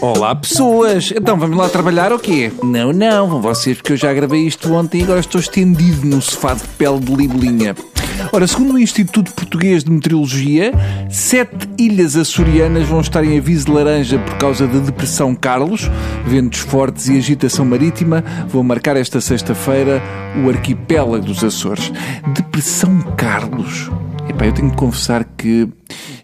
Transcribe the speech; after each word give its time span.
Olá 0.00 0.34
pessoas, 0.34 1.12
então 1.16 1.38
vamos 1.38 1.56
lá 1.56 1.68
trabalhar 1.68 2.12
ou 2.12 2.18
quê? 2.18 2.52
Não, 2.62 2.92
não, 2.92 3.28
vão 3.28 3.40
vocês 3.40 3.76
porque 3.76 3.92
eu 3.92 3.96
já 3.96 4.12
gravei 4.12 4.46
isto 4.46 4.72
ontem 4.72 5.00
e 5.00 5.02
agora 5.02 5.20
estou 5.20 5.40
estendido 5.40 6.06
no 6.06 6.20
sofá 6.20 6.54
de 6.54 6.62
pele 6.78 7.00
de 7.00 7.14
libelinha. 7.14 7.74
Ora, 8.32 8.46
segundo 8.46 8.74
o 8.74 8.78
Instituto 8.78 9.32
Português 9.32 9.82
de 9.82 9.90
Meteorologia, 9.90 10.72
sete 11.10 11.68
ilhas 11.78 12.16
açorianas 12.16 12.86
vão 12.86 13.00
estar 13.00 13.24
em 13.24 13.38
aviso 13.38 13.72
laranja 13.72 14.18
por 14.18 14.36
causa 14.36 14.66
da 14.66 14.78
Depressão 14.78 15.34
Carlos. 15.34 15.90
Ventos 16.26 16.60
fortes 16.60 17.08
e 17.08 17.16
agitação 17.16 17.64
marítima 17.64 18.24
vão 18.48 18.62
marcar 18.62 18.96
esta 18.96 19.20
sexta-feira 19.20 20.02
o 20.44 20.48
arquipélago 20.48 21.24
dos 21.24 21.42
Açores. 21.42 21.92
Depressão 22.34 23.00
Carlos? 23.16 23.90
Epá, 24.28 24.46
eu 24.46 24.52
tenho 24.52 24.70
de 24.70 24.76
confessar 24.76 25.24
que 25.24 25.68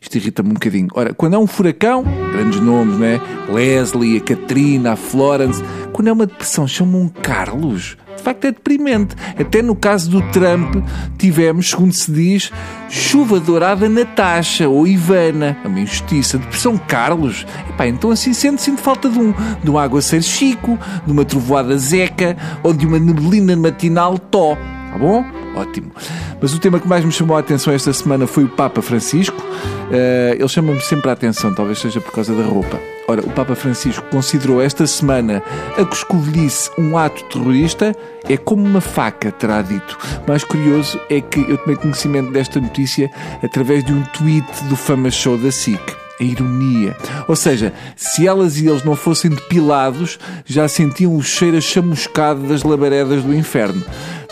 isto 0.01 0.17
irrita-me 0.17 0.51
um 0.51 0.55
bocadinho. 0.55 0.89
Ora, 0.95 1.13
quando 1.13 1.35
é 1.35 1.39
um 1.39 1.47
furacão, 1.47 2.03
grandes 2.33 2.61
nomes, 2.61 2.99
não 2.99 3.05
é? 3.05 3.21
Leslie, 3.53 4.17
a 4.17 4.21
Katrina, 4.21 4.93
a 4.93 4.97
Florence. 4.97 5.63
Quando 5.93 6.09
é 6.09 6.13
uma 6.13 6.27
depressão, 6.27 6.67
chamam 6.67 7.03
um 7.03 7.09
Carlos. 7.09 7.99
De 8.17 8.23
facto 8.23 8.47
é 8.47 8.53
deprimente. 8.53 9.15
Até 9.39 9.61
no 9.61 9.77
caso 9.77 10.11
do 10.11 10.23
Trump, 10.31 10.77
tivemos, 11.19 11.71
segundo 11.71 11.93
se 11.93 12.11
diz, 12.11 12.51
chuva 12.89 13.39
dourada 13.39 13.89
Natasha 13.89 14.69
ou 14.69 14.87
Ivana. 14.87 15.57
É 15.63 15.69
uma 15.69 15.81
injustiça. 15.81 16.39
Depressão 16.39 16.79
Carlos. 16.79 17.47
Epá, 17.69 17.87
então 17.87 18.11
assim 18.11 18.33
sente, 18.33 18.63
sinto 18.63 18.81
falta 18.81 19.11
de 19.11 19.19
um, 19.19 19.35
de 19.63 19.71
um 19.71 19.79
aguaceiro 19.79 20.25
Chico, 20.25 20.79
de 21.05 21.13
uma 21.13 21.25
trovoada 21.25 21.77
Zeca 21.77 22.37
ou 22.63 22.73
de 22.73 22.87
uma 22.87 22.99
neblina 22.99 23.55
matinal 23.57 24.19
Tó. 24.19 24.57
Tá 24.91 24.99
bom? 24.99 25.25
Ótimo. 25.55 25.93
Mas 26.41 26.53
o 26.53 26.59
tema 26.59 26.81
que 26.81 26.89
mais 26.89 27.05
me 27.05 27.13
chamou 27.13 27.37
a 27.37 27.41
atenção 27.41 27.73
esta 27.73 27.93
semana 27.93 28.27
foi 28.27 28.45
o 28.45 28.49
Papa 28.49 28.83
Francisco. 28.83 29.41
Uh, 29.41 30.35
ele 30.35 30.49
chama-me 30.49 30.81
sempre 30.81 31.11
a 31.11 31.13
atenção, 31.13 31.55
talvez 31.55 31.79
seja 31.79 32.01
por 32.01 32.13
causa 32.13 32.35
da 32.35 32.43
roupa. 32.43 32.79
Ora, 33.07 33.23
o 33.23 33.31
Papa 33.31 33.55
Francisco 33.55 34.05
considerou 34.11 34.61
esta 34.63 34.87
semana 34.87 35.43
a 35.77 35.85
coscovilhice 35.85 36.71
um 36.79 36.97
ato 36.97 37.25
terrorista. 37.25 37.95
É 38.29 38.37
como 38.37 38.65
uma 38.65 38.81
faca, 38.81 39.33
terá 39.33 39.63
dito. 39.63 39.99
Mais 40.27 40.45
curioso 40.45 41.01
é 41.09 41.21
que 41.21 41.41
eu 41.41 41.59
tomei 41.59 41.77
conhecimento 41.77 42.31
desta 42.31 42.61
notícia 42.61 43.11
através 43.43 43.85
de 43.85 43.93
um 43.93 44.03
tweet 44.17 44.65
do 44.69 44.77
Fama 44.77 45.11
Show 45.11 45.37
da 45.39 45.51
SIC 45.51 45.81
a 46.21 46.23
ironia. 46.23 46.95
Ou 47.27 47.35
seja, 47.35 47.73
se 47.97 48.29
elas 48.29 48.59
e 48.59 48.69
eles 48.69 48.85
não 48.85 48.95
fossem 48.95 49.31
depilados, 49.31 50.19
já 50.45 50.69
sentiam 50.69 51.17
o 51.17 51.23
cheiro 51.23 51.61
chamuscado 51.63 52.43
das 52.43 52.63
labaredas 52.63 53.25
do 53.25 53.35
inferno. 53.35 53.83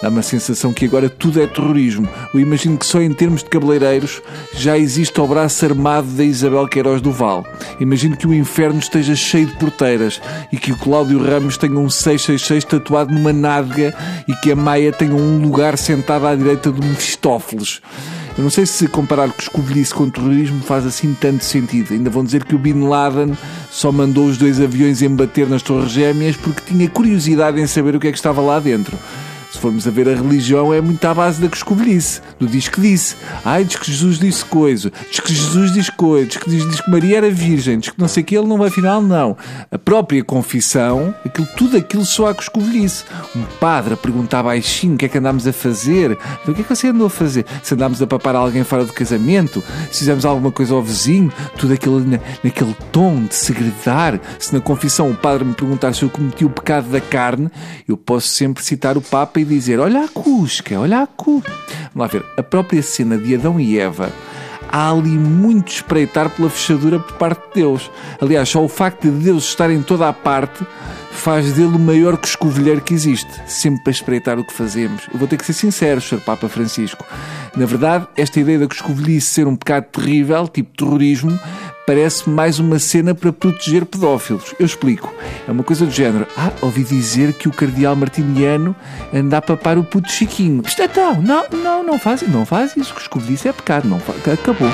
Dá 0.00 0.08
uma 0.08 0.22
sensação 0.22 0.72
que 0.72 0.84
agora 0.84 1.08
tudo 1.08 1.42
é 1.42 1.46
terrorismo. 1.46 2.08
Eu 2.32 2.38
imagino 2.38 2.78
que 2.78 2.86
só 2.86 3.00
em 3.00 3.12
termos 3.12 3.42
de 3.42 3.50
cabeleireiros 3.50 4.22
já 4.54 4.78
existe 4.78 5.20
o 5.20 5.26
braço 5.26 5.64
armado 5.64 6.06
da 6.08 6.22
Isabel 6.22 6.68
Queiroz 6.68 7.00
do 7.00 7.10
Val. 7.10 7.44
Imagino 7.80 8.16
que 8.16 8.26
o 8.26 8.32
inferno 8.32 8.78
esteja 8.78 9.16
cheio 9.16 9.46
de 9.46 9.56
porteiras 9.56 10.20
e 10.52 10.56
que 10.56 10.70
o 10.70 10.76
Cláudio 10.76 11.22
Ramos 11.22 11.56
tenha 11.56 11.78
um 11.78 11.90
666 11.90 12.64
tatuado 12.64 13.12
numa 13.12 13.32
nádega 13.32 13.92
e 14.28 14.34
que 14.36 14.52
a 14.52 14.56
Maia 14.56 14.92
tenha 14.92 15.14
um 15.14 15.38
lugar 15.42 15.76
sentado 15.76 16.26
à 16.26 16.34
direita 16.34 16.70
do 16.70 16.84
Mefistófeles. 16.86 17.80
Eu 18.36 18.44
não 18.44 18.50
sei 18.50 18.66
se 18.66 18.86
comparar 18.86 19.32
coscovilhice 19.32 19.92
com 19.92 20.08
terrorismo 20.08 20.62
faz 20.62 20.86
assim 20.86 21.12
tanto 21.12 21.44
sentido. 21.44 21.92
Ainda 21.92 22.08
vão 22.08 22.22
dizer 22.22 22.44
que 22.44 22.54
o 22.54 22.58
Bin 22.58 22.86
Laden 22.86 23.36
só 23.68 23.90
mandou 23.90 24.26
os 24.26 24.38
dois 24.38 24.60
aviões 24.60 25.02
embater 25.02 25.48
nas 25.48 25.60
Torres 25.60 25.90
Gêmeas 25.90 26.36
porque 26.36 26.62
tinha 26.72 26.88
curiosidade 26.88 27.60
em 27.60 27.66
saber 27.66 27.96
o 27.96 28.00
que 28.00 28.06
é 28.06 28.12
que 28.12 28.16
estava 28.16 28.40
lá 28.40 28.60
dentro. 28.60 28.96
Se 29.50 29.58
formos 29.58 29.88
a 29.88 29.90
ver 29.90 30.08
a 30.08 30.14
religião, 30.14 30.74
é 30.74 30.80
muito 30.80 31.02
à 31.06 31.14
base 31.14 31.40
da 31.40 31.48
coscovilhice, 31.48 32.20
do 32.38 32.46
diz 32.46 32.68
que 32.68 32.80
disse. 32.80 33.16
Ai, 33.44 33.64
diz 33.64 33.76
que 33.76 33.90
Jesus 33.90 34.18
disse 34.18 34.44
coisa, 34.44 34.92
diz 35.10 35.20
que 35.20 35.34
Jesus 35.34 35.72
diz 35.72 35.88
coisa, 35.88 36.26
diz 36.26 36.36
que, 36.36 36.50
diz, 36.50 36.68
diz 36.68 36.80
que 36.82 36.90
Maria 36.90 37.16
era 37.16 37.30
virgem, 37.30 37.78
diz 37.78 37.88
que 37.88 37.98
não 37.98 38.08
sei 38.08 38.22
o 38.22 38.26
que, 38.26 38.36
ele 38.36 38.46
não 38.46 38.58
vai 38.58 38.68
afinal, 38.68 39.00
não. 39.00 39.36
A 39.70 39.78
própria 39.78 40.22
confissão, 40.22 41.14
aquilo, 41.24 41.48
tudo 41.56 41.78
aquilo 41.78 42.04
só 42.04 42.28
a 42.28 42.34
coscovilhice. 42.34 43.04
Um 43.34 43.42
padre 43.58 43.94
a 43.94 43.96
perguntar 43.96 44.42
baixinho 44.42 44.94
o 44.94 44.98
que 44.98 45.06
é 45.06 45.08
que 45.08 45.16
andámos 45.16 45.46
a 45.46 45.52
fazer. 45.52 46.12
O 46.46 46.52
que 46.52 46.60
é 46.60 46.64
que 46.64 46.76
você 46.76 46.88
andou 46.88 47.06
a 47.06 47.10
fazer? 47.10 47.46
Se 47.62 47.72
andámos 47.72 48.02
a 48.02 48.06
papar 48.06 48.36
alguém 48.36 48.64
fora 48.64 48.84
do 48.84 48.92
casamento, 48.92 49.64
se 49.90 50.00
fizemos 50.00 50.26
alguma 50.26 50.52
coisa 50.52 50.74
ao 50.74 50.82
vizinho, 50.82 51.32
tudo 51.56 51.72
aquilo 51.72 52.00
na, 52.00 52.18
naquele 52.44 52.76
tom 52.92 53.24
de 53.24 53.34
segredar. 53.34 54.20
Se 54.38 54.52
na 54.52 54.60
confissão 54.60 55.10
o 55.10 55.16
padre 55.16 55.44
me 55.44 55.54
perguntar 55.54 55.94
se 55.94 56.02
eu 56.02 56.10
cometi 56.10 56.44
o 56.44 56.50
pecado 56.50 56.88
da 56.90 57.00
carne, 57.00 57.50
eu 57.88 57.96
posso 57.96 58.28
sempre 58.28 58.62
citar 58.62 58.98
o 58.98 59.00
Papa 59.00 59.37
e 59.40 59.44
dizer: 59.44 59.78
Olha 59.80 60.04
a 60.04 60.08
Cusca, 60.08 60.78
olha 60.78 61.02
a 61.02 61.06
Cusca. 61.06 61.52
Vamos 61.94 61.96
lá 61.96 62.06
ver, 62.06 62.24
a 62.36 62.42
própria 62.42 62.82
cena 62.82 63.16
de 63.16 63.34
Adão 63.34 63.58
e 63.58 63.78
Eva. 63.78 64.12
Há 64.70 64.90
ali 64.90 65.10
muito 65.10 65.68
espreitar 65.68 66.28
pela 66.28 66.50
fechadura 66.50 66.98
por 66.98 67.16
parte 67.16 67.40
de 67.48 67.62
Deus. 67.62 67.90
Aliás, 68.20 68.48
só 68.50 68.62
o 68.62 68.68
facto 68.68 69.10
de 69.10 69.24
Deus 69.24 69.44
estar 69.44 69.70
em 69.70 69.82
toda 69.82 70.08
a 70.08 70.12
parte 70.12 70.66
faz 71.10 71.52
dele 71.52 71.74
o 71.74 71.78
maior 71.78 72.16
coscovilheiro 72.16 72.80
que 72.80 72.94
existe, 72.94 73.30
sempre 73.46 73.82
para 73.82 73.90
espreitar 73.90 74.38
o 74.38 74.44
que 74.44 74.52
fazemos. 74.52 75.08
Eu 75.12 75.18
vou 75.18 75.26
ter 75.26 75.36
que 75.36 75.44
ser 75.44 75.52
sincero, 75.52 76.00
Sr. 76.00 76.20
Papa 76.20 76.48
Francisco. 76.48 77.04
Na 77.56 77.66
verdade, 77.66 78.06
esta 78.16 78.38
ideia 78.38 78.58
da 78.58 78.68
coscovilhice 78.68 79.26
ser 79.26 79.46
um 79.46 79.56
pecado 79.56 79.84
terrível, 79.84 80.46
tipo 80.46 80.76
terrorismo, 80.76 81.38
parece 81.88 82.28
mais 82.28 82.58
uma 82.58 82.78
cena 82.78 83.14
para 83.14 83.32
proteger 83.32 83.86
pedófilos. 83.86 84.54
Eu 84.60 84.66
explico. 84.66 85.10
É 85.48 85.50
uma 85.50 85.64
coisa 85.64 85.86
do 85.86 85.90
género. 85.90 86.26
Ah, 86.36 86.52
ouvi 86.60 86.84
dizer 86.84 87.32
que 87.32 87.48
o 87.48 87.50
cardeal 87.50 87.96
martiniano 87.96 88.76
anda 89.10 89.38
a 89.38 89.40
papar 89.40 89.78
o 89.78 89.84
puto 89.84 90.12
Chiquinho. 90.12 90.62
Isto 90.66 90.82
é 90.82 90.88
tal. 90.88 91.14
Não, 91.22 91.46
não, 91.50 91.82
não 91.82 91.98
faz, 91.98 92.20
não 92.28 92.44
faz 92.44 92.76
isso. 92.76 92.92
Coscovilhice 92.92 93.48
é 93.48 93.54
pecado. 93.54 93.88
Não 93.88 93.96
acabou. 94.30 94.68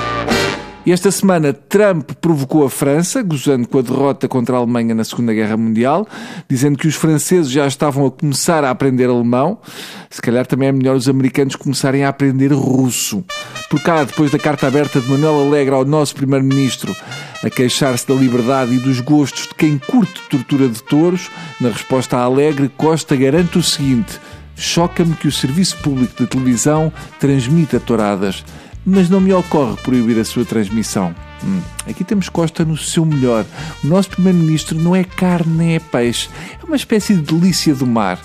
E 0.86 0.92
esta 0.92 1.10
semana 1.10 1.54
Trump 1.54 2.10
provocou 2.20 2.62
a 2.62 2.68
França, 2.68 3.22
gozando 3.22 3.66
com 3.66 3.78
a 3.78 3.82
derrota 3.82 4.28
contra 4.28 4.54
a 4.54 4.58
Alemanha 4.58 4.94
na 4.94 5.02
Segunda 5.02 5.32
Guerra 5.32 5.56
Mundial, 5.56 6.06
dizendo 6.46 6.76
que 6.76 6.86
os 6.86 6.94
franceses 6.94 7.50
já 7.50 7.66
estavam 7.66 8.06
a 8.06 8.10
começar 8.10 8.62
a 8.64 8.70
aprender 8.70 9.08
alemão. 9.08 9.58
Se 10.10 10.20
calhar 10.20 10.44
também 10.44 10.68
é 10.68 10.72
melhor 10.72 10.94
os 10.94 11.08
americanos 11.08 11.56
começarem 11.56 12.04
a 12.04 12.10
aprender 12.10 12.52
russo. 12.52 13.24
Por 13.70 13.80
cá, 13.82 14.04
depois 14.04 14.30
da 14.30 14.38
carta 14.38 14.66
aberta 14.66 15.00
de 15.00 15.08
Manuel 15.08 15.46
Alegre 15.46 15.74
ao 15.74 15.86
nosso 15.86 16.14
Primeiro-Ministro 16.14 16.94
a 17.42 17.48
queixar-se 17.48 18.06
da 18.06 18.14
liberdade 18.14 18.74
e 18.74 18.78
dos 18.78 19.00
gostos 19.00 19.48
de 19.48 19.54
quem 19.54 19.78
curte 19.78 20.20
tortura 20.28 20.68
de 20.68 20.82
touros, 20.82 21.30
na 21.60 21.70
resposta 21.70 22.18
a 22.18 22.22
Alegre, 22.24 22.70
Costa 22.76 23.16
garante 23.16 23.56
o 23.56 23.62
seguinte: 23.62 24.20
choca-me 24.54 25.14
que 25.14 25.28
o 25.28 25.32
Serviço 25.32 25.78
Público 25.78 26.22
de 26.22 26.28
Televisão 26.28 26.92
transmita 27.18 27.80
touradas 27.80 28.44
mas 28.84 29.08
não 29.08 29.20
me 29.20 29.32
ocorre 29.32 29.76
proibir 29.82 30.18
a 30.18 30.24
sua 30.24 30.44
transmissão. 30.44 31.14
Hum, 31.42 31.60
aqui 31.88 32.04
temos 32.04 32.28
Costa 32.28 32.64
no 32.64 32.76
seu 32.76 33.04
melhor. 33.04 33.44
O 33.82 33.86
nosso 33.86 34.10
Primeiro-Ministro 34.10 34.78
não 34.78 34.94
é 34.94 35.04
carne 35.04 35.56
nem 35.56 35.74
é 35.76 35.78
peixe, 35.78 36.28
é 36.60 36.64
uma 36.64 36.76
espécie 36.76 37.14
de 37.14 37.22
delícia 37.22 37.74
do 37.74 37.86
mar. 37.86 38.18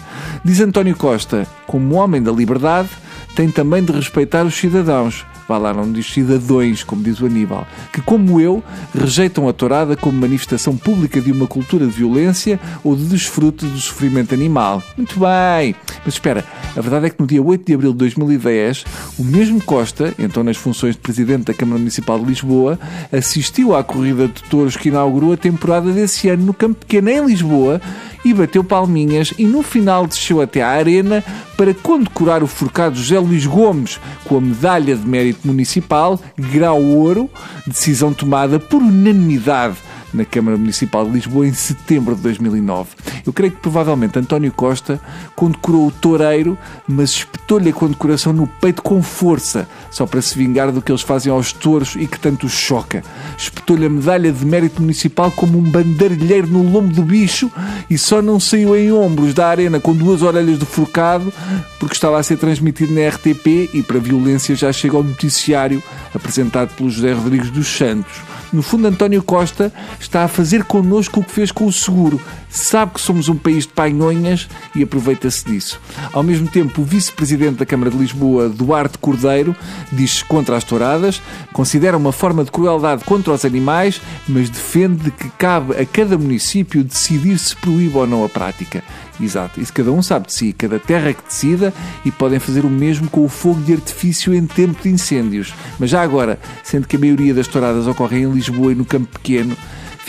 Diz 0.44 0.60
António 0.60 0.96
Costa, 0.96 1.48
como 1.68 1.96
homem 1.96 2.22
da 2.22 2.32
liberdade, 2.32 2.90
tem 3.36 3.50
também 3.50 3.84
de 3.84 3.92
respeitar 3.92 4.44
os 4.46 4.56
cidadãos 4.56 5.26
vá 5.50 5.58
lá, 5.58 5.74
não 5.74 5.92
diz 5.92 6.06
cidadãos, 6.06 6.84
como 6.84 7.02
diz 7.02 7.20
o 7.20 7.26
Aníbal, 7.26 7.68
que, 7.92 8.04
como 8.04 8.40
eu, 8.40 8.64
rejeitam 8.94 9.50
a 9.50 9.54
tourada 9.54 9.98
como 9.98 10.16
manifestação 10.16 10.78
pública 10.78 11.20
de 11.20 11.32
uma 11.32 11.48
cultura 11.48 11.88
de 11.88 11.92
violência 11.92 12.60
ou 12.84 12.96
de 12.96 13.06
desfrute 13.06 13.66
do 13.66 13.80
sofrimento 13.80 14.32
animal. 14.32 14.84
Muito 14.96 15.20
bem! 15.20 15.76
Mas 16.06 16.14
espera, 16.14 16.46
a 16.78 16.82
verdade 16.82 17.08
é 17.08 17.10
que 17.10 17.20
no 17.20 17.26
dia 17.26 17.42
8 17.42 17.66
de 17.66 17.74
abril 17.74 17.92
de 17.94 17.98
2010, 17.98 18.86
o 19.18 19.24
mesmo 19.24 19.60
Costa, 19.64 20.14
então 20.20 20.44
nas 20.44 20.56
funções 20.56 20.94
de 20.94 21.02
Presidente 21.02 21.46
da 21.46 21.54
Câmara 21.54 21.80
Municipal 21.80 22.20
de 22.20 22.26
Lisboa, 22.26 22.80
assistiu 23.12 23.76
à 23.76 23.84
corrida 23.84 24.28
de 24.28 24.44
touros 24.44 24.78
que 24.78 24.90
inaugurou 24.90 25.34
a 25.34 25.38
temporada 25.38 25.92
desse 25.92 26.30
ano 26.30 26.46
no 26.46 26.54
Campo 26.54 26.86
Pequeno, 26.86 27.10
em 27.10 27.26
Lisboa, 27.26 27.82
e 28.24 28.34
bateu 28.34 28.64
palminhas 28.64 29.34
e 29.38 29.46
no 29.46 29.62
final 29.62 30.06
desceu 30.06 30.42
até 30.42 30.62
à 30.62 30.70
arena 30.70 31.24
para 31.58 31.74
condecorar 31.74 32.44
o 32.44 32.48
forcado 32.48 32.96
José 32.96 33.20
Luís 33.20 33.46
Gomes 33.46 34.00
com 34.26 34.38
a 34.38 34.42
medalha 34.42 34.96
de 34.96 35.08
mérito 35.08 35.48
municipal, 35.48 36.20
grau 36.38 36.82
ouro, 36.82 37.30
decisão 37.66 38.14
tomada 38.14 38.60
por 38.60 38.82
unanimidade 38.82 39.78
na 40.14 40.26
Câmara 40.26 40.58
Municipal 40.58 41.06
de 41.06 41.12
Lisboa 41.12 41.48
em 41.48 41.54
setembro 41.54 42.16
de 42.16 42.22
2009. 42.22 42.90
Eu 43.26 43.34
creio 43.34 43.52
que 43.52 43.60
provavelmente 43.60 44.18
António 44.18 44.52
Costa 44.52 45.00
condecorou 45.36 45.88
o 45.88 45.92
toureiro, 45.92 46.58
mas 46.88 47.12
espetou-lhe 47.12 47.70
a 47.70 47.74
condecoração 47.74 48.34
no 48.34 48.48
peito 48.48 48.82
com 48.82 49.02
força, 49.02 49.68
só 49.92 50.06
para 50.06 50.22
se 50.22 50.38
vingar 50.38 50.72
do 50.72 50.82
que 50.82 50.92
eles 50.92 51.02
fazem 51.02 51.32
aos 51.32 51.54
touros 51.54 51.96
e 51.96 52.08
que 52.08 52.20
tanto 52.20 52.46
os 52.46 52.54
choca. 52.54 53.04
Espetou-lhe 53.38 53.86
a 53.86 53.90
medalha 53.90 54.32
de 54.32 54.46
mérito 54.46 54.82
municipal 54.82 55.32
como 55.32 55.58
um 55.58 55.64
bandeirilheiro 55.64 56.48
no 56.48 56.64
lombo 56.64 56.94
do 56.94 57.04
bicho 57.04 57.52
e 57.90 57.98
só 57.98 58.22
não 58.22 58.40
saiu 58.40 58.76
em 58.76 58.92
ombros 58.92 59.34
da 59.34 59.48
arena 59.48 59.80
com 59.80 59.96
duas 59.96 60.22
orelhas 60.22 60.60
de 60.60 60.66
forcado 60.66 61.32
porque 61.80 61.96
estava 61.96 62.20
a 62.20 62.24
ser 62.24 62.38
transmitido 62.38 62.94
na 62.94 63.08
RTP 63.08 63.70
e 63.74 63.84
para 63.84 64.00
violência 64.00 64.56
já 64.56 64.72
chega 64.72 64.98
ao 64.98 65.04
noticiário 65.04 65.82
apresentado 66.14 66.76
pelo 66.76 66.90
José 66.90 67.14
Rodrigues 67.14 67.50
dos 67.50 67.68
Santos. 67.68 68.22
No 68.52 68.64
fundo, 68.64 68.88
António 68.88 69.22
Costa 69.22 69.72
está 70.00 70.24
a 70.24 70.28
fazer 70.28 70.64
connosco 70.64 71.20
o 71.20 71.24
que 71.24 71.32
fez 71.32 71.52
com 71.52 71.66
o 71.66 71.74
seguro. 71.74 72.20
Sabe 72.50 72.94
que 72.94 73.02
somos 73.02 73.30
um 73.30 73.36
país 73.36 73.68
de 73.68 73.74
painhonhas 73.74 74.50
e 74.76 74.82
aproveita-se 74.82 75.46
disso. 75.46 75.80
Ao 76.12 76.24
mesmo 76.24 76.48
tempo, 76.48 76.82
o 76.82 76.84
vice-presidente 76.86 77.58
da 77.58 77.66
Câmara 77.66 77.92
de 77.92 77.98
Lisboa, 77.98 78.50
Duarte 78.50 78.98
Cordeiro, 78.98 79.56
diz-se 79.92 80.26
contra 80.26 80.58
as 80.58 80.64
touradas, 80.64 81.22
considera 81.54 81.96
uma 81.96 82.12
forma 82.12 82.44
de 82.44 82.52
crueldade 82.52 83.04
contra 83.04 83.34
os 83.34 83.46
animais, 83.46 84.02
mas 84.28 84.50
defende 84.50 85.12
que 85.12 85.30
cabe 85.32 85.76
a 85.76 85.86
cada 85.86 86.18
município 86.18 86.84
decidir 86.84 87.38
se 87.38 87.56
proíbe 87.56 87.96
ou 87.96 88.08
não 88.08 88.26
a 88.26 88.30
prática. 88.30 88.84
Exato, 89.22 89.60
isso 89.60 89.74
cada 89.74 89.92
um 89.92 90.02
sabe 90.02 90.28
de 90.28 90.34
si, 90.34 90.54
cada 90.54 90.80
terra 90.80 91.14
que 91.14 91.24
decida 91.24 91.74
e 92.06 92.12
podem 92.12 92.40
fazer 92.40 92.66
o 92.66 92.70
mesmo 92.70 93.10
com 93.10 93.24
o 93.26 93.30
fogo 93.30 93.62
de 93.62 93.74
artifício 93.74 94.34
em 94.34 94.46
tempo 94.48 94.82
de 94.82 94.90
incêndios. 94.90 95.54
Mas 95.78 95.90
já 95.90 96.02
agora, 96.02 96.40
sendo 96.64 96.88
que 96.88 96.96
a 96.96 97.00
maioria 97.00 97.34
das 97.34 97.48
touradas 97.48 97.86
ocorrem 97.86 98.24
em 98.24 98.32
Lisboa 98.32 98.72
e 98.72 98.76
no 98.76 98.86
Campo 98.86 99.20
Pequeno, 99.20 99.58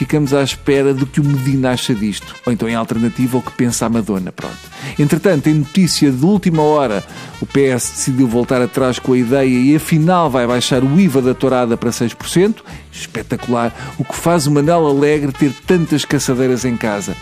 ficamos 0.00 0.32
à 0.32 0.42
espera 0.42 0.94
do 0.94 1.04
que 1.04 1.20
o 1.20 1.24
Medina 1.24 1.72
acha 1.72 1.94
disto. 1.94 2.34
Ou 2.46 2.52
então, 2.54 2.66
em 2.66 2.74
alternativa, 2.74 3.36
o 3.36 3.42
que 3.42 3.50
pensa 3.50 3.84
a 3.84 3.88
Madonna. 3.90 4.32
Pronto. 4.32 4.56
Entretanto, 4.98 5.48
em 5.48 5.52
notícia 5.52 6.10
de 6.10 6.24
última 6.24 6.62
hora, 6.62 7.04
o 7.38 7.44
PS 7.44 7.90
decidiu 7.90 8.26
voltar 8.26 8.62
atrás 8.62 8.98
com 8.98 9.12
a 9.12 9.18
ideia 9.18 9.46
e 9.46 9.76
afinal 9.76 10.30
vai 10.30 10.46
baixar 10.46 10.82
o 10.82 10.98
IVA 10.98 11.20
da 11.20 11.34
tourada 11.34 11.76
para 11.76 11.90
6%. 11.90 12.62
Espetacular. 12.92 13.94
O 13.98 14.04
que 14.04 14.14
faz 14.14 14.46
o 14.46 14.50
Manel 14.50 14.86
Alegre 14.86 15.32
ter 15.32 15.52
tantas 15.66 16.04
caçadeiras 16.04 16.64
em 16.64 16.76
casa. 16.76 17.16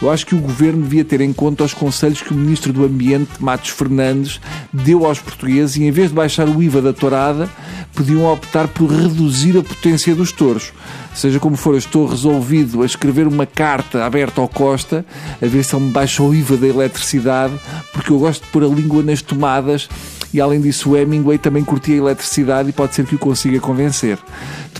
Eu 0.00 0.10
acho 0.10 0.26
que 0.26 0.34
o 0.34 0.40
governo 0.40 0.82
devia 0.82 1.04
ter 1.04 1.20
em 1.20 1.32
conta 1.32 1.62
os 1.62 1.72
conselhos 1.72 2.20
que 2.20 2.32
o 2.32 2.36
Ministro 2.36 2.72
do 2.72 2.84
Ambiente, 2.84 3.30
Matos 3.38 3.70
Fernandes, 3.70 4.40
deu 4.72 5.06
aos 5.06 5.20
portugueses 5.20 5.76
e, 5.76 5.84
em 5.84 5.92
vez 5.92 6.08
de 6.08 6.14
baixar 6.14 6.48
o 6.48 6.60
IVA 6.60 6.82
da 6.82 6.92
tourada, 6.92 7.48
podiam 7.94 8.24
optar 8.24 8.66
por 8.66 8.90
reduzir 8.90 9.56
a 9.56 9.62
potência 9.62 10.12
dos 10.14 10.32
touros. 10.32 10.72
Seja 11.14 11.38
como 11.38 11.56
for, 11.56 11.74
eu 11.74 11.78
estou 11.78 12.06
resolvido 12.06 12.82
a 12.82 12.86
escrever 12.86 13.28
uma 13.28 13.46
carta 13.46 14.04
aberta 14.04 14.40
ao 14.40 14.48
Costa, 14.48 15.04
a 15.40 15.46
ver 15.46 15.62
se 15.62 15.76
ele 15.76 15.84
me 15.84 15.92
baixa 15.92 16.22
o 16.22 16.34
IVA 16.34 16.56
da 16.56 16.66
eletricidade, 16.66 17.54
porque 17.92 18.10
eu 18.10 18.18
gosto 18.18 18.44
de 18.44 18.50
pôr 18.50 18.64
a 18.64 18.68
língua 18.68 19.02
nas 19.02 19.22
tomadas 19.22 19.88
e 20.32 20.40
além 20.40 20.60
disso 20.60 20.90
o 20.90 20.96
Hemingway 20.96 21.36
também 21.36 21.62
curtia 21.62 21.94
a 21.94 21.98
eletricidade 21.98 22.70
e 22.70 22.72
pode 22.72 22.94
ser 22.94 23.04
que 23.04 23.14
o 23.14 23.18
consiga 23.18 23.60
convencer. 23.60 24.18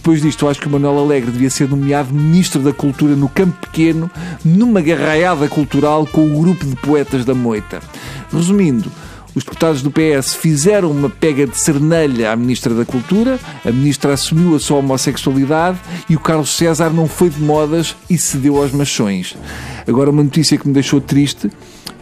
Depois 0.03 0.21
disto, 0.21 0.49
acho 0.49 0.61
que 0.61 0.67
o 0.67 0.71
Manuel 0.71 0.99
Alegre 0.99 1.31
devia 1.31 1.49
ser 1.49 1.69
nomeado 1.69 2.13
Ministro 2.13 2.61
da 2.61 2.73
Cultura 2.73 3.15
no 3.15 3.29
Campo 3.29 3.57
Pequeno, 3.61 4.11
numa 4.45 4.81
garraiada 4.81 5.47
cultural 5.47 6.05
com 6.09 6.27
o 6.27 6.41
grupo 6.43 6.67
de 6.67 6.75
poetas 6.75 7.25
da 7.25 7.37
Moita. 7.37 7.81
Resumindo, 8.33 8.91
os 9.33 9.45
deputados 9.45 9.81
do 9.81 9.93
PS 9.93 10.35
fizeram 10.35 10.91
uma 10.91 11.09
pega 11.09 11.47
de 11.47 11.57
cernelha 11.57 12.33
à 12.33 12.37
Ministra 12.37 12.75
da 12.75 12.85
Cultura, 12.85 13.39
a 13.65 13.71
Ministra 13.71 14.15
assumiu 14.15 14.57
a 14.57 14.59
sua 14.59 14.79
homossexualidade 14.79 15.79
e 16.11 16.17
o 16.17 16.21
Carlos 16.21 16.51
César 16.51 16.91
não 16.91 17.07
foi 17.07 17.31
de 17.31 17.41
modas 17.41 17.95
e 18.11 18.19
cedeu 18.19 18.57
aos 18.61 18.73
machões. 18.73 19.37
Agora, 19.87 20.11
uma 20.11 20.25
notícia 20.25 20.59
que 20.59 20.67
me 20.67 20.75
deixou 20.75 21.01
triste 21.01 21.49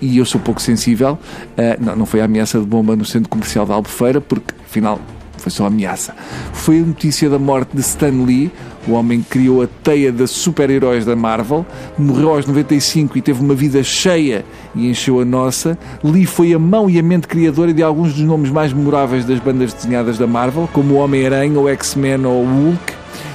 e 0.00 0.16
eu 0.16 0.24
sou 0.24 0.40
pouco 0.40 0.62
sensível, 0.62 1.18
uh, 1.18 1.84
não, 1.84 1.96
não 1.96 2.06
foi 2.06 2.22
a 2.22 2.24
ameaça 2.24 2.58
de 2.58 2.64
bomba 2.64 2.96
no 2.96 3.04
centro 3.04 3.28
comercial 3.28 3.66
da 3.66 3.74
Albufeira, 3.74 4.22
porque 4.22 4.54
afinal 4.64 4.98
foi 5.40 5.50
só 5.50 5.66
ameaça. 5.66 6.14
Foi 6.52 6.78
a 6.78 6.82
notícia 6.82 7.28
da 7.28 7.38
morte 7.38 7.70
de 7.74 7.80
Stan 7.80 8.24
Lee, 8.24 8.50
o 8.86 8.92
homem 8.92 9.20
que 9.20 9.28
criou 9.28 9.62
a 9.62 9.68
teia 9.82 10.10
de 10.10 10.26
super-heróis 10.26 11.04
da 11.04 11.14
Marvel, 11.14 11.66
morreu 11.98 12.30
aos 12.30 12.46
95 12.46 13.18
e 13.18 13.22
teve 13.22 13.42
uma 13.42 13.54
vida 13.54 13.82
cheia 13.82 14.44
e 14.74 14.88
encheu 14.88 15.20
a 15.20 15.24
nossa. 15.24 15.78
Lee 16.02 16.26
foi 16.26 16.54
a 16.54 16.58
mão 16.58 16.88
e 16.88 16.98
a 16.98 17.02
mente 17.02 17.26
criadora 17.26 17.72
de 17.72 17.82
alguns 17.82 18.14
dos 18.14 18.22
nomes 18.22 18.50
mais 18.50 18.72
memoráveis 18.72 19.24
das 19.24 19.38
bandas 19.38 19.72
desenhadas 19.72 20.18
da 20.18 20.26
Marvel, 20.26 20.68
como 20.72 20.94
o 20.94 20.96
Homem-Aranha, 20.98 21.58
o 21.58 21.68
X-Men 21.68 22.24
ou 22.26 22.42
o 22.42 22.46
Hulk. 22.46 22.92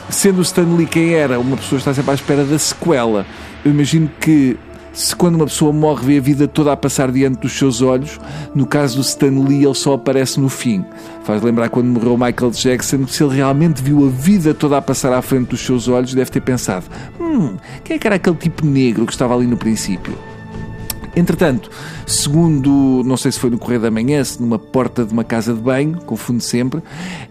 Sendo 0.10 0.40
o 0.40 0.42
Stan 0.42 0.76
Lee 0.76 0.86
quem 0.86 1.14
era, 1.14 1.40
uma 1.40 1.58
pessoa 1.58 1.80
está 1.80 1.94
sempre 1.94 2.12
à 2.12 2.14
espera 2.14 2.44
da 2.44 2.60
sequela. 2.60 3.26
Eu 3.64 3.72
imagino 3.72 4.10
que 4.20 4.58
se 4.96 5.14
quando 5.14 5.36
uma 5.36 5.46
pessoa 5.46 5.74
morre 5.74 6.06
vê 6.06 6.18
a 6.18 6.22
vida 6.22 6.48
toda 6.48 6.72
a 6.72 6.78
passar 6.78 7.12
diante 7.12 7.42
dos 7.42 7.52
seus 7.52 7.82
olhos, 7.82 8.18
no 8.56 8.66
caso 8.66 8.96
do 8.96 9.02
Stan 9.02 9.40
Lee 9.46 9.66
ele 9.66 9.76
só 9.76 9.94
aparece 9.94 10.40
no 10.40 10.48
fim. 10.48 10.86
Faz 11.26 11.42
lembrar 11.42 11.70
quando 11.70 11.88
morreu 11.88 12.18
Michael 12.18 12.52
Jackson, 12.52 13.06
se 13.06 13.22
ele 13.22 13.36
realmente 13.36 13.84
viu 13.84 14.08
a 14.08 14.10
vida 14.10 14.54
toda 14.54 14.78
a 14.78 14.82
passar 14.82 15.12
à 15.12 15.22
frente 15.22 15.50
dos 15.50 15.60
seus 15.60 15.90
olhos, 15.90 16.14
deve 16.14 16.32
ter 16.32 16.40
pensado: 16.40 16.86
hum, 17.20 17.58
quem 17.84 17.98
é 17.98 18.00
que 18.00 18.08
era 18.08 18.16
aquele 18.16 18.38
tipo 18.38 18.66
negro 18.66 19.06
que 19.06 19.12
estava 19.12 19.36
ali 19.36 19.46
no 19.46 19.58
princípio? 19.58 20.18
Entretanto, 21.14 21.70
segundo, 22.06 23.02
não 23.06 23.18
sei 23.18 23.32
se 23.32 23.40
foi 23.40 23.50
no 23.50 23.58
Correio 23.58 23.82
da 23.82 23.92
Manhã, 23.92 24.24
se 24.24 24.42
numa 24.42 24.60
porta 24.60 25.06
de 25.06 25.14
uma 25.14 25.24
casa 25.24 25.54
de 25.54 25.60
banho, 25.62 25.98
confundo 26.06 26.42
sempre, 26.42 26.82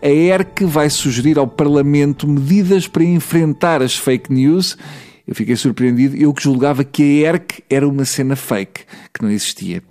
a 0.02 0.08
ERC 0.08 0.64
vai 0.64 0.88
sugerir 0.88 1.38
ao 1.38 1.46
Parlamento 1.46 2.26
medidas 2.26 2.86
para 2.86 3.04
enfrentar 3.04 3.82
as 3.82 3.96
fake 3.96 4.32
news 4.32 4.76
eu 5.26 5.34
fiquei 5.34 5.56
surpreendido. 5.56 6.16
Eu 6.16 6.32
que 6.32 6.42
julgava 6.42 6.84
que 6.84 7.02
a 7.02 7.30
ERC 7.30 7.64
era 7.68 7.88
uma 7.88 8.04
cena 8.04 8.36
fake, 8.36 8.82
que 9.12 9.22
não 9.22 9.30
existia. 9.30 9.82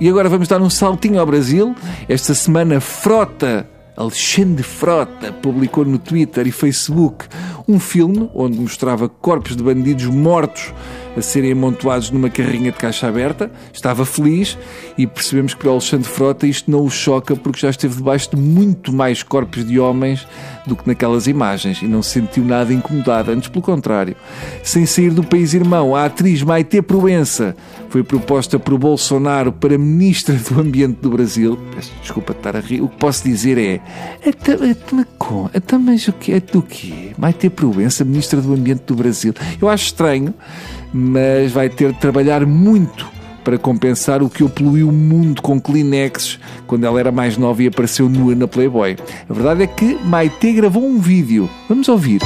E 0.00 0.08
agora 0.08 0.28
vamos 0.28 0.48
dar 0.48 0.60
um 0.60 0.70
saltinho 0.70 1.20
ao 1.20 1.26
Brasil. 1.26 1.74
Esta 2.08 2.34
semana, 2.34 2.80
Frota, 2.80 3.68
Alexandre 3.96 4.64
Frota, 4.64 5.32
publicou 5.32 5.84
no 5.84 5.98
Twitter 5.98 6.46
e 6.46 6.52
Facebook 6.52 7.26
um 7.68 7.78
filme 7.78 8.28
onde 8.34 8.58
mostrava 8.58 9.08
corpos 9.08 9.56
de 9.56 9.62
bandidos 9.62 10.06
mortos 10.06 10.72
a 11.16 11.22
serem 11.22 11.52
amontoados 11.52 12.10
numa 12.10 12.30
carrinha 12.30 12.72
de 12.72 12.78
caixa 12.78 13.08
aberta. 13.08 13.50
Estava 13.72 14.04
feliz 14.04 14.58
e 14.96 15.06
percebemos 15.06 15.54
que 15.54 15.60
para 15.60 15.68
o 15.68 15.72
Alexandre 15.72 16.08
Frota 16.08 16.46
isto 16.46 16.70
não 16.70 16.84
o 16.84 16.90
choca 16.90 17.36
porque 17.36 17.60
já 17.60 17.70
esteve 17.70 17.96
debaixo 17.96 18.30
de 18.34 18.36
muito 18.36 18.92
mais 18.92 19.22
corpos 19.22 19.66
de 19.66 19.78
homens 19.78 20.26
do 20.66 20.74
que 20.74 20.86
naquelas 20.86 21.26
imagens 21.26 21.82
e 21.82 21.86
não 21.86 22.02
se 22.02 22.10
sentiu 22.10 22.44
nada 22.44 22.72
incomodado, 22.72 23.30
antes 23.30 23.48
pelo 23.48 23.62
contrário. 23.62 24.16
Sem 24.62 24.86
sair 24.86 25.10
do 25.10 25.22
país 25.22 25.54
irmão, 25.54 25.94
a 25.94 26.06
atriz 26.06 26.42
Maite 26.42 26.80
Proença 26.80 27.54
foi 27.90 28.02
proposta 28.02 28.58
por 28.58 28.76
Bolsonaro 28.78 29.52
para 29.52 29.78
Ministra 29.78 30.34
do 30.34 30.60
Ambiente 30.60 30.98
do 31.00 31.10
Brasil. 31.10 31.58
Peço 31.74 31.92
desculpa 32.00 32.32
de 32.32 32.38
estar 32.40 32.56
a 32.56 32.60
rir. 32.60 32.80
O 32.80 32.88
que 32.88 32.96
posso 32.96 33.22
dizer 33.24 33.58
é. 33.58 33.80
Então, 35.54 35.78
mas 35.78 36.08
o 36.08 36.12
que 36.12 36.32
é 36.32 36.40
do 36.40 36.62
quê? 36.62 37.12
Maite 37.16 37.48
Proença, 37.48 38.04
Ministra 38.04 38.40
do 38.40 38.52
Ambiente 38.52 38.82
do 38.86 38.94
Brasil. 38.94 39.32
Eu 39.60 39.68
acho 39.68 39.84
estranho 39.86 40.34
mas 40.96 41.50
vai 41.50 41.68
ter 41.68 41.92
de 41.92 41.98
trabalhar 41.98 42.46
muito 42.46 43.12
para 43.42 43.58
compensar 43.58 44.22
o 44.22 44.30
que 44.30 44.42
eu 44.42 44.48
poluí 44.48 44.84
o 44.84 44.92
mundo 44.92 45.42
com 45.42 45.60
Kleenexes 45.60 46.38
quando 46.68 46.84
ela 46.84 46.98
era 47.00 47.10
mais 47.10 47.36
nova 47.36 47.62
e 47.62 47.66
apareceu 47.66 48.08
nua 48.08 48.34
na 48.34 48.46
Playboy. 48.46 48.96
A 49.28 49.32
verdade 49.32 49.64
é 49.64 49.66
que 49.66 49.98
Maite 50.04 50.52
gravou 50.52 50.86
um 50.86 51.00
vídeo. 51.00 51.50
Vamos 51.68 51.88
ouvir. 51.88 52.20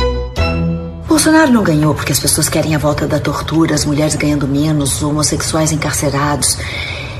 Bolsonaro 1.08 1.50
não 1.50 1.62
ganhou 1.62 1.94
porque 1.94 2.12
as 2.12 2.20
pessoas 2.20 2.48
querem 2.48 2.74
a 2.74 2.78
volta 2.78 3.06
da 3.06 3.18
tortura, 3.18 3.74
as 3.74 3.86
mulheres 3.86 4.14
ganhando 4.14 4.46
menos, 4.46 4.96
os 4.96 5.02
homossexuais 5.02 5.72
encarcerados. 5.72 6.58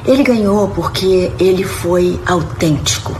Ele 0.06 0.22
ganhou 0.22 0.68
porque 0.68 1.32
ele 1.40 1.64
foi 1.64 2.20
autêntico. 2.26 3.16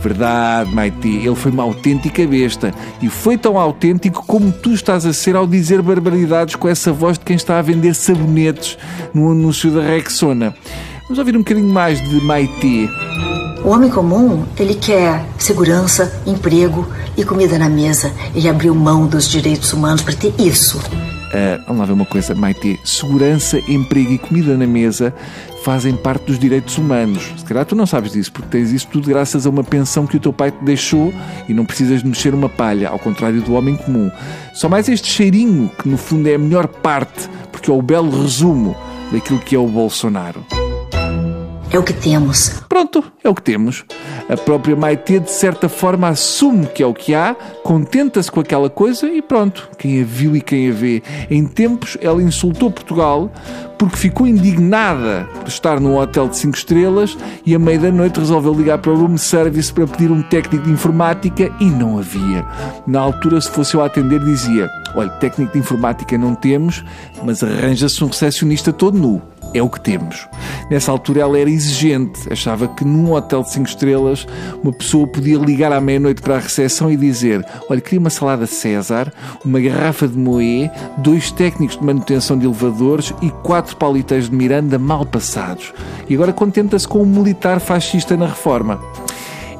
Verdade, 0.00 0.72
Maite, 0.72 1.08
ele 1.08 1.34
foi 1.34 1.50
uma 1.50 1.64
autêntica 1.64 2.26
besta. 2.26 2.72
E 3.02 3.08
foi 3.08 3.36
tão 3.36 3.58
autêntico 3.58 4.24
como 4.26 4.52
tu 4.52 4.72
estás 4.72 5.04
a 5.04 5.12
ser 5.12 5.34
ao 5.34 5.46
dizer 5.46 5.82
barbaridades 5.82 6.54
com 6.54 6.68
essa 6.68 6.92
voz 6.92 7.18
de 7.18 7.24
quem 7.24 7.36
está 7.36 7.58
a 7.58 7.62
vender 7.62 7.94
sabonetes 7.94 8.78
no 9.12 9.32
anúncio 9.32 9.70
da 9.70 9.82
Rexona. 9.82 10.54
Vamos 11.02 11.18
ouvir 11.18 11.36
um 11.36 11.40
bocadinho 11.40 11.68
mais 11.68 12.00
de 12.08 12.20
Maite. 12.20 12.88
O 13.64 13.70
homem 13.70 13.90
comum, 13.90 14.44
ele 14.56 14.74
quer 14.74 15.24
segurança, 15.36 16.22
emprego 16.26 16.86
e 17.16 17.24
comida 17.24 17.58
na 17.58 17.68
mesa. 17.68 18.12
Ele 18.34 18.48
abriu 18.48 18.74
mão 18.74 19.06
dos 19.06 19.28
direitos 19.28 19.72
humanos 19.72 20.02
para 20.02 20.14
ter 20.14 20.32
isso. 20.38 20.78
Uh, 20.78 21.62
vamos 21.66 21.80
lá 21.80 21.86
ver 21.86 21.92
uma 21.92 22.06
coisa, 22.06 22.34
Maite. 22.34 22.78
Segurança, 22.84 23.60
emprego 23.68 24.12
e 24.12 24.18
comida 24.18 24.56
na 24.56 24.66
mesa 24.66 25.12
fazem 25.64 25.94
parte 25.94 26.24
dos 26.24 26.38
direitos 26.38 26.78
humanos. 26.78 27.32
Se 27.36 27.44
calhar 27.44 27.64
tu 27.64 27.74
não 27.74 27.86
sabes 27.86 28.12
disso, 28.12 28.32
porque 28.32 28.48
tens 28.48 28.72
isso 28.72 28.88
tudo 28.88 29.08
graças 29.08 29.46
a 29.46 29.50
uma 29.50 29.64
pensão 29.64 30.06
que 30.06 30.16
o 30.16 30.20
teu 30.20 30.32
pai 30.32 30.50
te 30.50 30.64
deixou 30.64 31.12
e 31.48 31.54
não 31.54 31.64
precisas 31.64 32.02
de 32.02 32.08
mexer 32.08 32.34
uma 32.34 32.48
palha, 32.48 32.88
ao 32.88 32.98
contrário 32.98 33.42
do 33.42 33.54
homem 33.54 33.76
comum. 33.76 34.10
Só 34.54 34.68
mais 34.68 34.88
este 34.88 35.08
cheirinho, 35.08 35.70
que 35.80 35.88
no 35.88 35.96
fundo 35.96 36.28
é 36.28 36.34
a 36.34 36.38
melhor 36.38 36.66
parte, 36.66 37.28
porque 37.50 37.70
é 37.70 37.74
o 37.74 37.82
belo 37.82 38.22
resumo 38.22 38.76
daquilo 39.12 39.38
que 39.38 39.54
é 39.54 39.58
o 39.58 39.66
Bolsonaro. 39.66 40.44
É 41.70 41.78
o 41.78 41.82
que 41.82 41.92
temos. 41.92 42.48
Pronto, 42.66 43.04
é 43.22 43.28
o 43.28 43.34
que 43.34 43.42
temos. 43.42 43.84
A 44.26 44.36
própria 44.38 44.74
Maite, 44.74 45.20
de 45.20 45.30
certa 45.30 45.68
forma, 45.68 46.08
assume 46.08 46.66
que 46.66 46.82
é 46.82 46.86
o 46.86 46.94
que 46.94 47.14
há, 47.14 47.36
contenta-se 47.62 48.30
com 48.30 48.40
aquela 48.40 48.70
coisa 48.70 49.06
e 49.06 49.20
pronto. 49.20 49.68
Quem 49.76 50.00
a 50.00 50.04
viu 50.04 50.34
e 50.34 50.40
quem 50.40 50.70
a 50.70 50.72
vê. 50.72 51.02
Em 51.30 51.44
tempos, 51.46 51.98
ela 52.00 52.22
insultou 52.22 52.70
Portugal 52.70 53.30
porque 53.76 53.96
ficou 53.96 54.26
indignada 54.26 55.28
por 55.38 55.48
estar 55.48 55.78
num 55.78 55.98
hotel 55.98 56.28
de 56.28 56.38
5 56.38 56.56
estrelas 56.56 57.18
e 57.44 57.54
à 57.54 57.58
meia 57.58 57.78
da 57.78 57.92
noite 57.92 58.18
resolveu 58.18 58.54
ligar 58.54 58.78
para 58.78 58.90
o 58.90 58.96
room 58.96 59.18
service 59.18 59.70
para 59.70 59.86
pedir 59.86 60.10
um 60.10 60.22
técnico 60.22 60.64
de 60.64 60.72
informática 60.72 61.52
e 61.60 61.66
não 61.66 61.98
havia. 61.98 62.46
Na 62.86 63.00
altura, 63.00 63.40
se 63.42 63.50
fosse 63.50 63.74
eu 63.74 63.82
a 63.82 63.86
atender, 63.86 64.24
dizia: 64.24 64.70
Olha, 64.94 65.10
técnico 65.10 65.52
de 65.52 65.58
informática 65.58 66.16
não 66.16 66.34
temos, 66.34 66.82
mas 67.22 67.42
arranja-se 67.42 68.02
um 68.02 68.08
recepcionista 68.08 68.72
todo 68.72 68.98
nu. 68.98 69.22
É 69.54 69.62
o 69.62 69.68
que 69.68 69.80
temos. 69.80 70.28
Nessa 70.70 70.90
altura 70.90 71.20
ela 71.20 71.38
era 71.38 71.48
exigente, 71.48 72.30
achava 72.30 72.68
que 72.68 72.84
num 72.84 73.12
hotel 73.12 73.42
de 73.42 73.52
5 73.52 73.68
estrelas 73.68 74.26
uma 74.62 74.72
pessoa 74.72 75.06
podia 75.06 75.38
ligar 75.38 75.72
à 75.72 75.80
meia-noite 75.80 76.20
para 76.20 76.36
a 76.36 76.40
recepção 76.40 76.90
e 76.90 76.96
dizer: 76.96 77.44
Olha, 77.68 77.80
queria 77.80 78.00
uma 78.00 78.10
salada 78.10 78.46
César, 78.46 79.12
uma 79.44 79.60
garrafa 79.60 80.06
de 80.06 80.18
Moé, 80.18 80.70
dois 80.98 81.30
técnicos 81.30 81.76
de 81.78 81.84
manutenção 81.84 82.38
de 82.38 82.46
elevadores 82.46 83.12
e 83.22 83.30
quatro 83.30 83.76
paliteiros 83.76 84.28
de 84.28 84.36
Miranda 84.36 84.78
mal 84.78 85.06
passados. 85.06 85.72
E 86.08 86.14
agora 86.14 86.32
contenta-se 86.32 86.86
com 86.86 87.02
um 87.02 87.06
militar 87.06 87.60
fascista 87.60 88.16
na 88.16 88.26
reforma. 88.26 88.80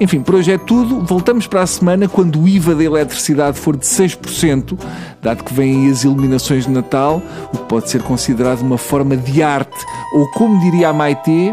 Enfim, 0.01 0.21
por 0.23 0.37
hoje 0.37 0.53
é 0.53 0.59
tudo. 0.59 1.01
Voltamos 1.05 1.47
para 1.47 1.63
a 1.63 1.67
semana 1.67 2.09
quando 2.09 2.41
o 2.41 2.49
IVA 2.49 2.75
da 2.75 2.85
eletricidade 2.85 3.59
for 3.59 3.77
de 3.77 3.85
6%, 3.85 4.79
dado 5.21 5.43
que 5.43 5.53
vêm 5.53 5.91
as 5.91 6.05
iluminações 6.05 6.67
de 6.67 6.71
Natal, 6.71 7.21
o 7.53 7.59
que 7.59 7.65
pode 7.65 7.91
ser 7.91 8.03
considerado 8.03 8.61
uma 8.61 8.79
forma 8.79 9.17
de 9.17 9.43
arte, 9.43 9.77
ou 10.15 10.31
como 10.31 10.61
diria 10.61 10.91
a 10.91 10.93
Maite. 10.93 11.53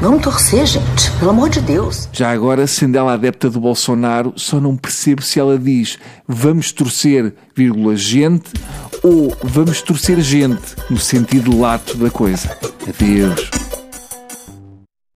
Vamos 0.00 0.22
torcer, 0.22 0.66
gente, 0.66 1.10
pelo 1.18 1.30
amor 1.30 1.48
de 1.48 1.60
Deus. 1.60 2.08
Já 2.12 2.30
agora, 2.30 2.66
sendo 2.66 2.98
ela 2.98 3.14
adepta 3.14 3.48
do 3.48 3.58
Bolsonaro, 3.60 4.32
só 4.36 4.60
não 4.60 4.76
percebo 4.76 5.22
se 5.22 5.40
ela 5.40 5.58
diz 5.58 5.98
vamos 6.28 6.70
torcer, 6.70 7.32
vírgula, 7.54 7.96
gente, 7.96 8.50
ou 9.02 9.34
vamos 9.42 9.80
torcer 9.80 10.20
gente, 10.20 10.74
no 10.90 10.98
sentido 10.98 11.58
lato 11.58 11.96
da 11.96 12.10
coisa. 12.10 12.50
Adeus. 12.86 13.65